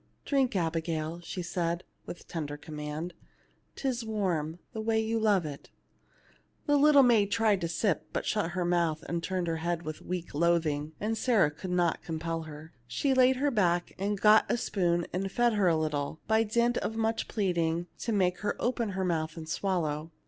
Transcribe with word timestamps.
"Drink, 0.25 0.55
Abigail," 0.55 1.19
she 1.19 1.43
said, 1.43 1.83
with 2.07 2.27
tender 2.27 2.57
command. 2.57 3.13
"'Tis 3.75 4.03
warm 4.03 4.53
ŌĆö 4.55 4.59
the 4.73 4.81
way 4.81 4.99
you 4.99 5.19
love 5.19 5.45
it." 5.45 5.69
247 6.65 6.65
THE 6.65 6.77
LITTLE 6.77 7.03
MAID 7.03 7.23
AT 7.27 7.29
THE 7.29 7.37
DOOR 7.37 7.43
The 7.45 7.51
little 7.51 7.51
maid 7.53 7.53
tried 7.53 7.61
to 7.61 7.67
sip, 7.67 8.07
but 8.11 8.25
shut 8.25 8.51
her 8.57 8.65
month, 8.65 9.03
and 9.03 9.21
turned 9.23 9.45
her 9.45 9.57
head 9.57 9.83
with 9.83 10.01
weak 10.01 10.33
loathing, 10.33 10.93
and 10.99 11.15
Sarah 11.15 11.51
could 11.51 11.69
not 11.69 12.01
compel 12.01 12.41
her. 12.45 12.73
She 12.87 13.13
laid 13.13 13.35
her 13.35 13.51
back, 13.51 13.93
and 13.99 14.19
got 14.19 14.49
a 14.49 14.57
spoon 14.57 15.05
and 15.13 15.31
fed 15.31 15.53
her 15.53 15.67
a 15.67 15.77
little, 15.77 16.19
by 16.25 16.45
dint 16.45 16.77
of 16.77 16.95
much 16.95 17.27
pleading 17.27 17.85
to 17.99 18.11
make 18.11 18.39
her 18.39 18.55
open 18.59 18.89
her 18.93 19.05
mouth 19.05 19.37
and 19.37 19.47
swallow. 19.47 20.09